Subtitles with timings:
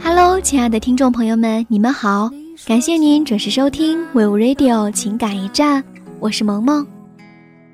[0.00, 2.30] Hello，亲爱的听众朋友们，你们好！
[2.66, 5.84] 感谢您准时收听 We Radio 情感驿站，
[6.18, 6.97] 我是萌萌。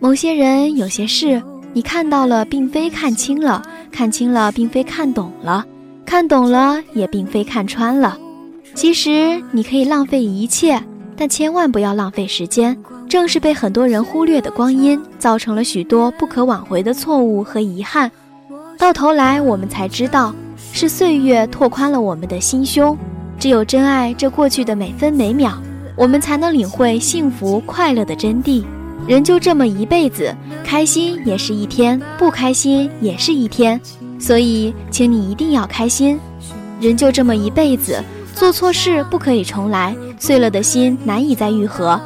[0.00, 5.64] 某些人，有些事，你看到了，并非看清了；看清了，并非看懂了；
[6.06, 8.16] 看懂了，也并非看穿了。
[8.74, 10.80] 其实，你可以浪费一切，
[11.16, 12.76] 但千万不要浪费时间。
[13.08, 18.08] 正是被很多人忽略的光阴，造成了许多不可挽回的错误和遗憾。
[18.78, 20.32] 到头来，我们才知道。
[20.72, 22.96] 是岁月拓宽了我们的心胸，
[23.38, 25.54] 只有珍爱这过去的每分每秒，
[25.96, 28.62] 我们才能领会幸福快乐的真谛。
[29.08, 33.80] 人就这么一辈子，开心也是一天，不开心也是一天，
[34.20, 36.20] 所以，请你一定要开心。
[36.78, 41.98] 人就这么一辈子，做错事不可以重来，碎了的心难以再愈合，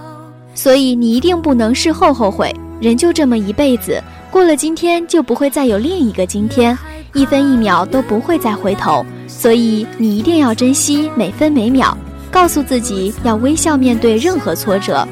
[0.55, 2.55] 所以你一定不能事后后悔。
[2.81, 4.01] 人就这么一辈子，
[4.31, 6.79] 过了今天就不会再有另一个今天。
[7.15, 11.97] 一分一秒都不会再回头，所以你一定要珍惜每分每秒，
[12.31, 15.07] 告诉自己要微笑面对任何挫折。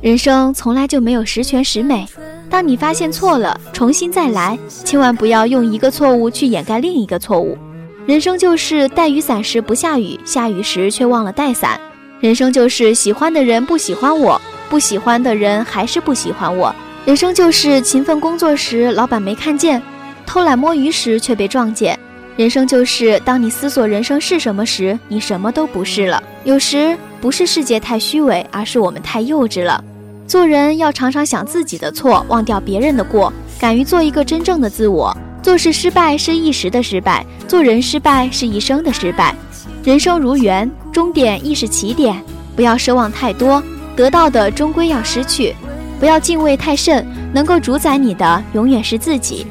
[0.00, 2.06] 人生从来就没有十全十美。
[2.48, 7.58] 当你发现错了，重新再来，千万不要用一个错误去掩盖另一个错误。
[8.06, 11.78] 人生就是带雨伞时不下雨，下雨时却忘了带伞。
[12.20, 16.74] 人生就是喜欢的人不喜欢我，不喜欢的人还是不喜欢我。
[17.04, 19.82] 人生就是勤奋工作时老板没看见，
[20.24, 21.98] 偷懒摸鱼时却被撞见。
[22.38, 26.22] 人生就是当你思索人生是什么时，你什么都不是了。
[26.44, 29.82] 有时不是世界太虚伪，而是我们太幼稚了。
[30.24, 35.12] 做人要常常想自己的错，忘掉别人的过，敢于做一个真正的自我。
[35.42, 39.34] 做事失败是一时的失败，做人失败是一生的失败。
[39.82, 42.22] 人生如圆，终点亦是起点。
[42.54, 43.60] 不要奢望太多，
[43.96, 45.52] 得到的终归要失去；
[45.98, 47.04] 不要敬畏太甚，
[47.34, 49.44] 能够主宰你的永远是自己。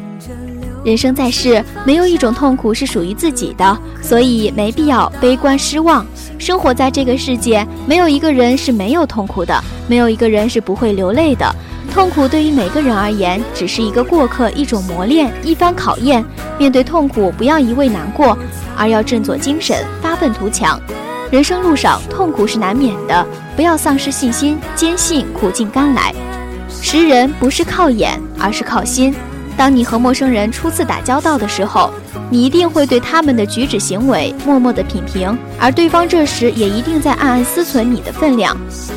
[0.87, 6.05] 人生在世，没有一种痛苦是属于自己的，所以没必要悲观失望。
[6.39, 11.53] 生活在这个世界，没有一个人是没有痛苦的，没有一个人是不会流泪的。
[11.93, 16.23] 痛苦对于每个人而言，只是一个过客，一种磨练，一番考验。
[16.57, 18.37] 面对痛苦，不要一味难过，
[18.77, 20.79] 而要振作精神，发愤图强。
[21.29, 23.27] 人生路上，痛苦是难免的，
[23.57, 26.15] 不要丧失信心，坚信苦尽甘来。
[26.81, 29.13] 识人不是靠眼，而是靠心。
[29.57, 31.91] 当你和陌生人初次打交道的时候，
[32.29, 38.55] 你一定会对他们的举止行为默默的品评，而对方这时也一定在暗暗思忖你的分量。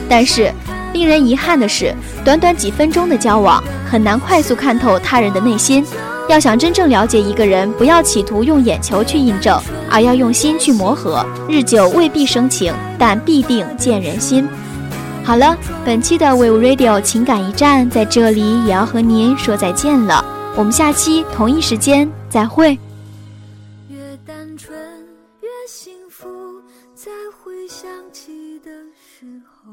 [0.08, 0.52] 但是，
[0.92, 1.94] 令人遗憾的是，
[2.24, 5.84] 短短几分钟的交往，很难快速看透他人的内心。
[6.28, 9.58] 要想真正了解一个人，不要企图用眼球去印证，
[9.90, 11.24] 而要用心去磨合。
[11.48, 14.46] 日久未必生情，但必定见人心。
[15.24, 20.24] 好了，本期的 We Radio 情感驿站在这里也要和您说再见了。
[20.56, 22.78] 我们下期同一时间再会。
[23.88, 24.78] 越单纯
[25.40, 26.28] 越幸福，
[26.94, 29.72] 在回想起的时候。